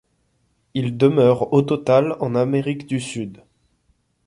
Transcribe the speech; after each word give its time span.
Il 0.73 0.97
demeure 0.97 1.53
au 1.53 1.61
total 1.61 2.15
en 2.21 2.33
Amérique 2.33 2.87
du 2.87 2.99
Sud. 2.99 3.43